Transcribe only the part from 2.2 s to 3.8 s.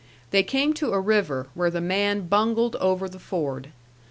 bungled over the ford.